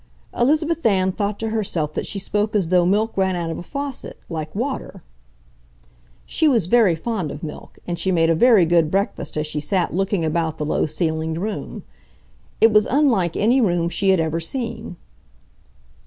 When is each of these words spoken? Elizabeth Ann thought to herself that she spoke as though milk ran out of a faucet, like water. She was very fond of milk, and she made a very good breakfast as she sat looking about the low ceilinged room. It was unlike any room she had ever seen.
Elizabeth 0.35 0.83
Ann 0.83 1.11
thought 1.11 1.37
to 1.37 1.49
herself 1.51 1.93
that 1.93 2.07
she 2.07 2.17
spoke 2.17 2.55
as 2.55 2.69
though 2.69 2.87
milk 2.87 3.15
ran 3.15 3.35
out 3.35 3.51
of 3.51 3.59
a 3.59 3.61
faucet, 3.61 4.17
like 4.29 4.55
water. 4.55 5.03
She 6.25 6.47
was 6.47 6.65
very 6.65 6.95
fond 6.95 7.29
of 7.29 7.43
milk, 7.43 7.77
and 7.85 7.99
she 7.99 8.11
made 8.11 8.31
a 8.31 8.33
very 8.33 8.65
good 8.65 8.89
breakfast 8.89 9.37
as 9.37 9.45
she 9.45 9.59
sat 9.59 9.93
looking 9.93 10.25
about 10.25 10.57
the 10.57 10.65
low 10.65 10.87
ceilinged 10.87 11.37
room. 11.39 11.83
It 12.59 12.71
was 12.73 12.87
unlike 12.87 13.37
any 13.37 13.61
room 13.61 13.89
she 13.89 14.09
had 14.09 14.19
ever 14.19 14.39
seen. 14.39 14.95